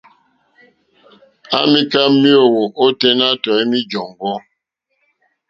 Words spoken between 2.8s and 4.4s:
óténá tɔ̀ímá !jɔ́ŋɡɔ́.